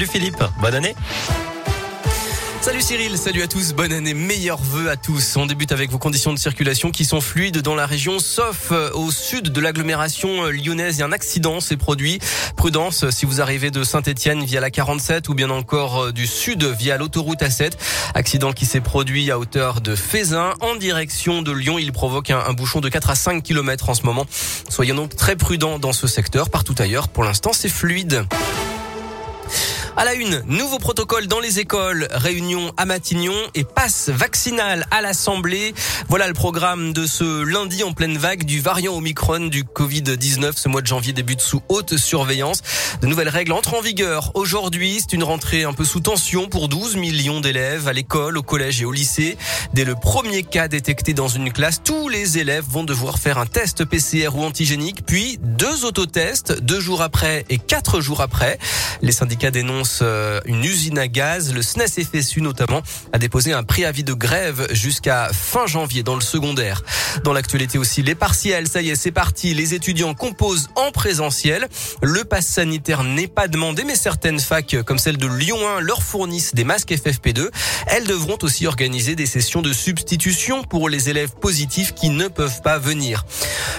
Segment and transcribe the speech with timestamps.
[0.00, 0.94] Salut Philippe, bonne année.
[2.60, 5.34] Salut Cyril, salut à tous, bonne année, meilleurs vœux à tous.
[5.36, 8.92] On débute avec vos conditions de circulation qui sont fluides dans la région, sauf euh,
[8.92, 11.02] au sud de l'agglomération euh, lyonnaise.
[11.02, 12.20] A un accident s'est produit.
[12.56, 16.62] Prudence si vous arrivez de Saint-Etienne via la 47 ou bien encore euh, du sud
[16.62, 17.72] via l'autoroute A7.
[18.14, 21.76] Accident qui s'est produit à hauteur de Fézin en direction de Lyon.
[21.76, 24.26] Il provoque un, un bouchon de 4 à 5 km en ce moment.
[24.68, 26.50] Soyons donc très prudents dans ce secteur.
[26.50, 28.24] Partout ailleurs, pour l'instant, c'est fluide.
[29.98, 35.00] À la une, nouveau protocole dans les écoles, réunion à Matignon et passe vaccinal à
[35.00, 35.74] l'Assemblée.
[36.08, 40.52] Voilà le programme de ce lundi en pleine vague du variant Omicron du Covid-19.
[40.54, 42.62] Ce mois de janvier débute sous haute surveillance.
[43.02, 44.98] De nouvelles règles entrent en vigueur aujourd'hui.
[45.00, 48.80] C'est une rentrée un peu sous tension pour 12 millions d'élèves à l'école, au collège
[48.80, 49.36] et au lycée.
[49.74, 53.46] Dès le premier cas détecté dans une classe, tous les élèves vont devoir faire un
[53.46, 58.60] test PCR ou antigénique, puis deux autotests, deux jours après et quatre jours après.
[59.02, 61.52] Les syndicats dénoncent euh, une usine à gaz.
[61.52, 66.20] Le SNES FSU notamment a déposé un préavis de grève jusqu'à fin janvier dans le
[66.20, 66.82] secondaire.
[67.24, 69.54] Dans l'actualité aussi, les partiels, ça y est, c'est parti.
[69.54, 71.68] Les étudiants composent en présentiel.
[72.02, 76.02] Le pass sanitaire n'est pas demandé, mais certaines facs, comme celle de Lyon 1, leur
[76.02, 77.48] fournissent des masques FFP2.
[77.86, 82.62] Elles devront aussi organiser des sessions de substitution pour les élèves positifs qui ne peuvent
[82.62, 83.24] pas venir.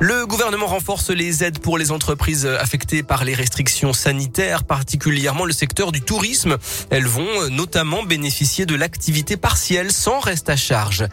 [0.00, 5.52] Le gouvernement renforce les aides pour les entreprises affectées par les restrictions sanitaires, particulièrement le
[5.52, 6.56] secteur du tourisme.
[6.90, 11.06] Elles vont euh, notamment bénéficier de l'activité partielle sans reste à charge.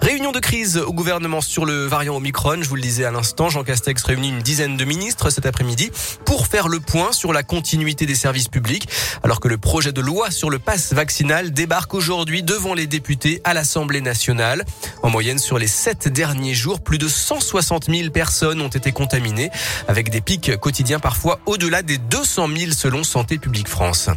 [0.00, 2.62] Réunion de crise au gouvernement sur le variant Omicron.
[2.62, 5.90] Je vous le disais à l'instant, Jean Castex réunit une dizaine de ministres cet après-midi
[6.24, 8.88] pour faire le point sur la continuité des services publics,
[9.22, 13.40] alors que le projet de loi sur le pass vaccinal débarque aujourd'hui devant les députés
[13.44, 14.64] à l'Assemblée nationale.
[15.02, 19.50] En moyenne, sur les sept derniers jours, plus de 160 000 personnes ont été contaminées,
[19.88, 24.08] avec des pics quotidiens parfois au-delà des 200 000 selon Santé publique France.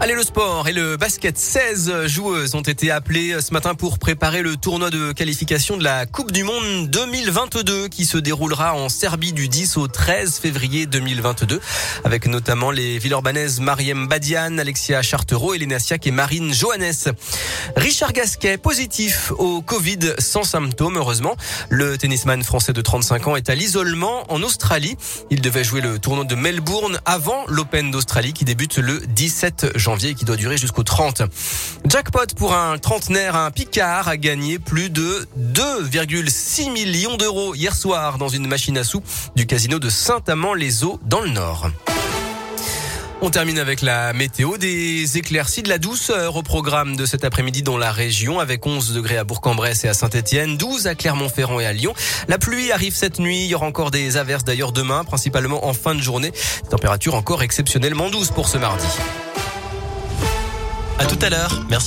[0.00, 1.36] Allez, le sport et le basket.
[1.36, 6.06] 16 joueuses ont été appelées ce matin pour préparer le tournoi de qualification de la
[6.06, 11.60] Coupe du Monde 2022 qui se déroulera en Serbie du 10 au 13 février 2022
[12.04, 16.92] avec notamment les Villeurbanaises Mariem Badian, Alexia Chartereau, Elena Siak et Marine Johannes.
[17.74, 21.36] Richard Gasquet, positif au Covid sans symptômes, heureusement.
[21.70, 24.96] Le tennisman français de 35 ans est à l'isolement en Australie.
[25.30, 29.87] Il devait jouer le tournoi de Melbourne avant l'Open d'Australie qui débute le 17 janvier
[29.88, 31.22] janvier qui doit durer jusqu'au 30.
[31.86, 38.18] Jackpot pour un trentenaire, un Picard a gagné plus de 2,6 millions d'euros hier soir
[38.18, 39.02] dans une machine à sous
[39.34, 41.70] du casino de Saint-Amand-les-Eaux dans le Nord.
[43.22, 47.62] On termine avec la météo des éclaircies de la douceur au programme de cet après-midi
[47.62, 51.66] dans la région avec 11 degrés à Bourg-en-Bresse et à Saint-Etienne, 12 à Clermont-Ferrand et
[51.66, 51.94] à Lyon.
[52.28, 55.72] La pluie arrive cette nuit, il y aura encore des averses d'ailleurs demain, principalement en
[55.72, 56.30] fin de journée.
[56.68, 58.86] Température encore exceptionnellement douce pour ce mardi.
[60.98, 61.62] À tout à l'heure.
[61.70, 61.76] Merci.